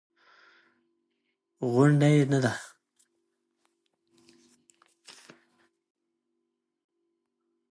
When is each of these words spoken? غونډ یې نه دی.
غونډ 1.71 1.99
یې 2.13 2.23
نه 2.31 2.39
دی. 2.43 2.53